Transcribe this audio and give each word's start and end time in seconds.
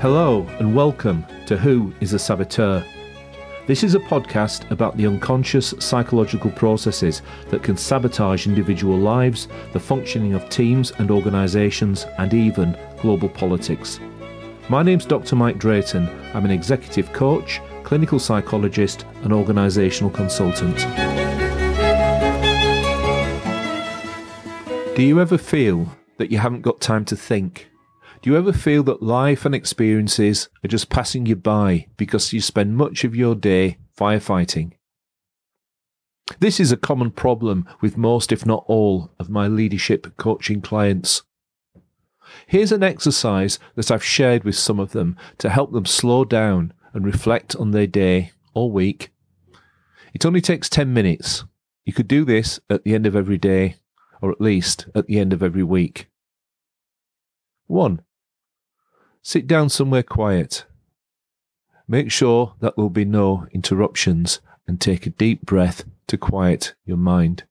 Hello 0.00 0.46
and 0.60 0.76
welcome 0.76 1.26
to 1.46 1.56
Who 1.56 1.92
is 2.00 2.12
a 2.12 2.20
Saboteur? 2.20 2.84
This 3.66 3.82
is 3.82 3.96
a 3.96 3.98
podcast 3.98 4.70
about 4.70 4.96
the 4.96 5.08
unconscious 5.08 5.74
psychological 5.80 6.52
processes 6.52 7.20
that 7.48 7.64
can 7.64 7.76
sabotage 7.76 8.46
individual 8.46 8.96
lives, 8.96 9.48
the 9.72 9.80
functioning 9.80 10.34
of 10.34 10.48
teams 10.50 10.92
and 10.98 11.10
organisations, 11.10 12.06
and 12.18 12.32
even 12.32 12.78
global 13.00 13.28
politics. 13.28 13.98
My 14.68 14.84
name's 14.84 15.04
Dr. 15.04 15.34
Mike 15.34 15.58
Drayton. 15.58 16.08
I'm 16.32 16.44
an 16.44 16.52
executive 16.52 17.12
coach, 17.12 17.60
clinical 17.82 18.20
psychologist, 18.20 19.04
and 19.24 19.32
organisational 19.32 20.14
consultant. 20.14 20.76
Do 24.94 25.02
you 25.02 25.20
ever 25.20 25.36
feel 25.36 25.88
that 26.18 26.30
you 26.30 26.38
haven't 26.38 26.62
got 26.62 26.80
time 26.80 27.04
to 27.06 27.16
think? 27.16 27.67
Do 28.20 28.30
you 28.30 28.36
ever 28.36 28.52
feel 28.52 28.82
that 28.84 29.02
life 29.02 29.44
and 29.44 29.54
experiences 29.54 30.48
are 30.64 30.68
just 30.68 30.90
passing 30.90 31.26
you 31.26 31.36
by 31.36 31.86
because 31.96 32.32
you 32.32 32.40
spend 32.40 32.76
much 32.76 33.04
of 33.04 33.14
your 33.14 33.36
day 33.36 33.78
firefighting? 33.96 34.72
This 36.40 36.58
is 36.58 36.72
a 36.72 36.76
common 36.76 37.12
problem 37.12 37.66
with 37.80 37.96
most, 37.96 38.32
if 38.32 38.44
not 38.44 38.64
all, 38.66 39.12
of 39.20 39.30
my 39.30 39.46
leadership 39.46 40.16
coaching 40.16 40.60
clients. 40.60 41.22
Here's 42.46 42.72
an 42.72 42.82
exercise 42.82 43.60
that 43.76 43.90
I've 43.90 44.04
shared 44.04 44.42
with 44.42 44.56
some 44.56 44.80
of 44.80 44.90
them 44.90 45.16
to 45.38 45.48
help 45.48 45.72
them 45.72 45.86
slow 45.86 46.24
down 46.24 46.72
and 46.92 47.04
reflect 47.04 47.54
on 47.54 47.70
their 47.70 47.86
day 47.86 48.32
or 48.52 48.70
week. 48.70 49.10
It 50.12 50.26
only 50.26 50.40
takes 50.40 50.68
10 50.68 50.92
minutes. 50.92 51.44
You 51.84 51.92
could 51.92 52.08
do 52.08 52.24
this 52.24 52.58
at 52.68 52.82
the 52.82 52.94
end 52.94 53.06
of 53.06 53.14
every 53.14 53.38
day, 53.38 53.76
or 54.20 54.32
at 54.32 54.40
least 54.40 54.88
at 54.94 55.06
the 55.06 55.20
end 55.20 55.32
of 55.32 55.42
every 55.42 55.62
week. 55.62 56.08
1. 57.68 58.02
Sit 59.22 59.46
down 59.46 59.68
somewhere 59.68 60.02
quiet. 60.02 60.64
Make 61.86 62.10
sure 62.10 62.54
that 62.60 62.76
there 62.76 62.82
will 62.82 62.90
be 62.90 63.04
no 63.04 63.46
interruptions 63.52 64.40
and 64.66 64.80
take 64.80 65.06
a 65.06 65.10
deep 65.10 65.42
breath 65.42 65.84
to 66.06 66.18
quiet 66.18 66.74
your 66.84 66.96
mind. 66.96 67.44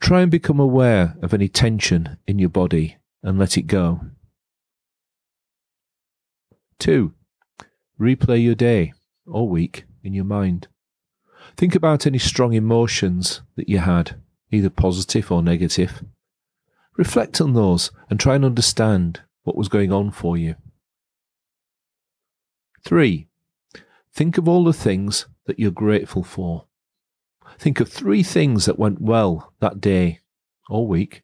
Try 0.00 0.22
and 0.22 0.30
become 0.30 0.58
aware 0.58 1.16
of 1.22 1.32
any 1.32 1.48
tension 1.48 2.18
in 2.26 2.38
your 2.38 2.48
body 2.48 2.96
and 3.22 3.38
let 3.38 3.56
it 3.56 3.68
go. 3.68 4.00
2. 6.80 7.14
Replay 8.00 8.42
your 8.42 8.56
day 8.56 8.92
or 9.24 9.48
week 9.48 9.84
in 10.02 10.12
your 10.12 10.24
mind. 10.24 10.66
Think 11.56 11.76
about 11.76 12.06
any 12.06 12.18
strong 12.18 12.52
emotions 12.54 13.42
that 13.54 13.68
you 13.68 13.78
had, 13.78 14.16
either 14.50 14.70
positive 14.70 15.30
or 15.30 15.42
negative. 15.42 16.02
Reflect 16.96 17.40
on 17.40 17.52
those 17.52 17.92
and 18.10 18.18
try 18.18 18.34
and 18.34 18.44
understand 18.44 19.20
what 19.42 19.56
was 19.56 19.68
going 19.68 19.92
on 19.92 20.10
for 20.10 20.36
you. 20.36 20.56
3. 22.84 23.26
Think 24.12 24.38
of 24.38 24.48
all 24.48 24.64
the 24.64 24.72
things 24.72 25.26
that 25.46 25.58
you're 25.58 25.70
grateful 25.70 26.22
for. 26.22 26.66
Think 27.58 27.80
of 27.80 27.88
three 27.88 28.22
things 28.22 28.64
that 28.66 28.78
went 28.78 29.00
well 29.00 29.52
that 29.60 29.80
day 29.80 30.20
or 30.68 30.86
week. 30.86 31.22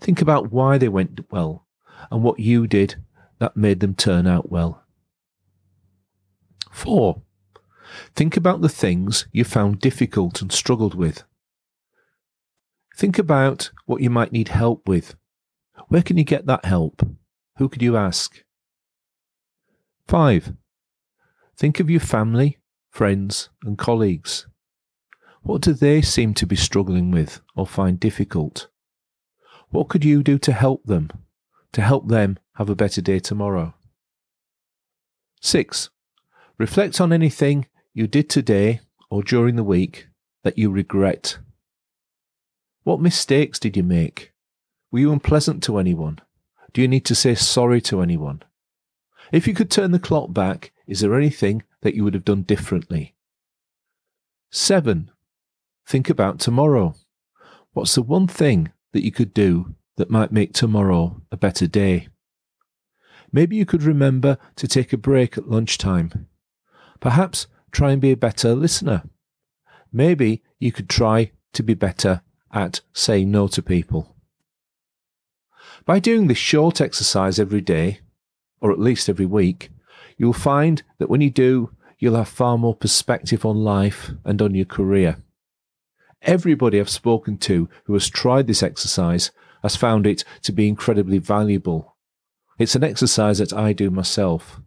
Think 0.00 0.20
about 0.20 0.52
why 0.52 0.78
they 0.78 0.88
went 0.88 1.20
well 1.30 1.66
and 2.10 2.22
what 2.22 2.38
you 2.38 2.66
did 2.66 2.96
that 3.38 3.56
made 3.56 3.80
them 3.80 3.94
turn 3.94 4.26
out 4.26 4.50
well. 4.50 4.82
4. 6.72 7.22
Think 8.14 8.36
about 8.36 8.60
the 8.60 8.68
things 8.68 9.26
you 9.32 9.44
found 9.44 9.80
difficult 9.80 10.42
and 10.42 10.52
struggled 10.52 10.94
with. 10.94 11.24
Think 12.96 13.18
about 13.18 13.70
what 13.84 14.02
you 14.02 14.10
might 14.10 14.32
need 14.32 14.48
help 14.48 14.88
with. 14.88 15.14
Where 15.88 16.02
can 16.02 16.16
you 16.16 16.24
get 16.24 16.46
that 16.46 16.64
help? 16.64 17.06
Who 17.56 17.68
could 17.68 17.82
you 17.82 17.96
ask? 17.96 18.44
5. 20.08 20.54
Think 21.56 21.80
of 21.80 21.88
your 21.88 22.00
family, 22.00 22.58
friends, 22.90 23.48
and 23.64 23.78
colleagues. 23.78 24.46
What 25.42 25.62
do 25.62 25.72
they 25.72 26.02
seem 26.02 26.34
to 26.34 26.46
be 26.46 26.56
struggling 26.56 27.10
with 27.10 27.40
or 27.54 27.66
find 27.66 27.98
difficult? 27.98 28.68
What 29.70 29.88
could 29.88 30.04
you 30.04 30.22
do 30.22 30.38
to 30.38 30.52
help 30.52 30.84
them, 30.84 31.10
to 31.72 31.80
help 31.80 32.08
them 32.08 32.38
have 32.56 32.68
a 32.68 32.76
better 32.76 33.00
day 33.00 33.20
tomorrow? 33.20 33.74
6. 35.40 35.90
Reflect 36.58 37.00
on 37.00 37.12
anything 37.12 37.66
you 37.94 38.06
did 38.06 38.28
today 38.28 38.80
or 39.08 39.22
during 39.22 39.56
the 39.56 39.64
week 39.64 40.08
that 40.44 40.58
you 40.58 40.70
regret. 40.70 41.38
What 42.82 43.00
mistakes 43.00 43.58
did 43.58 43.76
you 43.76 43.82
make? 43.82 44.32
Were 44.92 44.98
you 44.98 45.12
unpleasant 45.12 45.62
to 45.64 45.78
anyone? 45.78 46.20
Do 46.76 46.82
you 46.82 46.88
need 46.88 47.06
to 47.06 47.14
say 47.14 47.34
sorry 47.34 47.80
to 47.80 48.02
anyone? 48.02 48.42
If 49.32 49.48
you 49.48 49.54
could 49.54 49.70
turn 49.70 49.92
the 49.92 49.98
clock 49.98 50.34
back, 50.34 50.72
is 50.86 51.00
there 51.00 51.16
anything 51.16 51.62
that 51.80 51.94
you 51.94 52.04
would 52.04 52.12
have 52.12 52.26
done 52.26 52.42
differently? 52.42 53.14
7. 54.50 55.10
Think 55.88 56.10
about 56.10 56.38
tomorrow. 56.38 56.94
What's 57.72 57.94
the 57.94 58.02
one 58.02 58.28
thing 58.28 58.72
that 58.92 59.02
you 59.02 59.10
could 59.10 59.32
do 59.32 59.74
that 59.96 60.10
might 60.10 60.32
make 60.32 60.52
tomorrow 60.52 61.22
a 61.32 61.38
better 61.38 61.66
day? 61.66 62.08
Maybe 63.32 63.56
you 63.56 63.64
could 63.64 63.82
remember 63.82 64.36
to 64.56 64.68
take 64.68 64.92
a 64.92 64.98
break 64.98 65.38
at 65.38 65.48
lunchtime. 65.48 66.28
Perhaps 67.00 67.46
try 67.72 67.92
and 67.92 68.02
be 68.02 68.12
a 68.12 68.18
better 68.18 68.54
listener. 68.54 69.02
Maybe 69.94 70.42
you 70.58 70.72
could 70.72 70.90
try 70.90 71.30
to 71.54 71.62
be 71.62 71.72
better 71.72 72.20
at 72.52 72.82
saying 72.92 73.30
no 73.30 73.48
to 73.48 73.62
people. 73.62 74.15
By 75.86 76.00
doing 76.00 76.26
this 76.26 76.36
short 76.36 76.80
exercise 76.80 77.38
every 77.38 77.60
day, 77.60 78.00
or 78.60 78.72
at 78.72 78.80
least 78.80 79.08
every 79.08 79.24
week, 79.24 79.70
you'll 80.18 80.32
find 80.32 80.82
that 80.98 81.08
when 81.08 81.20
you 81.20 81.30
do, 81.30 81.70
you'll 82.00 82.16
have 82.16 82.28
far 82.28 82.58
more 82.58 82.74
perspective 82.74 83.46
on 83.46 83.62
life 83.62 84.10
and 84.24 84.42
on 84.42 84.52
your 84.52 84.64
career. 84.64 85.18
Everybody 86.22 86.80
I've 86.80 86.90
spoken 86.90 87.38
to 87.38 87.68
who 87.84 87.92
has 87.92 88.10
tried 88.10 88.48
this 88.48 88.64
exercise 88.64 89.30
has 89.62 89.76
found 89.76 90.08
it 90.08 90.24
to 90.42 90.50
be 90.50 90.66
incredibly 90.66 91.18
valuable. 91.18 91.94
It's 92.58 92.74
an 92.74 92.82
exercise 92.82 93.38
that 93.38 93.52
I 93.52 93.72
do 93.72 93.88
myself. 93.88 94.60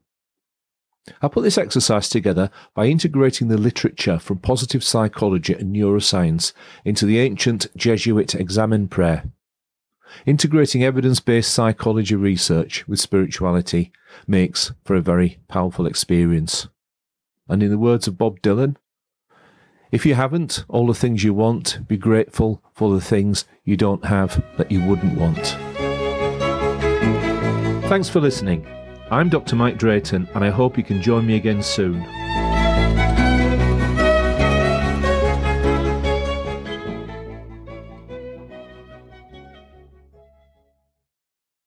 I 1.21 1.27
put 1.27 1.43
this 1.43 1.57
exercise 1.57 2.07
together 2.07 2.49
by 2.73 2.85
integrating 2.85 3.49
the 3.49 3.57
literature 3.57 4.19
from 4.19 4.37
positive 4.37 4.85
psychology 4.85 5.53
and 5.53 5.75
neuroscience 5.75 6.53
into 6.85 7.05
the 7.05 7.19
ancient 7.19 7.67
Jesuit 7.75 8.35
examen 8.35 8.87
prayer. 8.87 9.25
Integrating 10.25 10.83
evidence 10.83 11.19
based 11.19 11.53
psychology 11.53 12.15
research 12.15 12.87
with 12.87 12.99
spirituality 12.99 13.91
makes 14.27 14.71
for 14.83 14.95
a 14.95 15.01
very 15.01 15.39
powerful 15.47 15.85
experience. 15.85 16.67
And 17.47 17.63
in 17.63 17.69
the 17.69 17.77
words 17.77 18.07
of 18.07 18.17
Bob 18.17 18.41
Dylan, 18.41 18.75
if 19.91 20.05
you 20.05 20.13
haven't 20.13 20.65
all 20.67 20.85
the 20.85 20.93
things 20.93 21.23
you 21.23 21.33
want, 21.33 21.87
be 21.87 21.97
grateful 21.97 22.61
for 22.73 22.93
the 22.93 23.01
things 23.01 23.45
you 23.63 23.75
don't 23.75 24.05
have 24.05 24.43
that 24.57 24.71
you 24.71 24.85
wouldn't 24.85 25.17
want. 25.17 25.57
Thanks 27.89 28.07
for 28.07 28.19
listening. 28.19 28.67
I'm 29.09 29.29
Dr. 29.29 29.55
Mike 29.55 29.79
Drayton, 29.79 30.29
and 30.35 30.45
I 30.45 30.51
hope 30.51 30.77
you 30.77 30.83
can 30.83 31.01
join 31.01 31.25
me 31.25 31.35
again 31.35 31.63
soon. 31.63 32.05